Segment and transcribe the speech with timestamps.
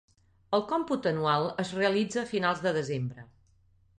[0.57, 3.29] El còmput anual es realitza a finals de desembre.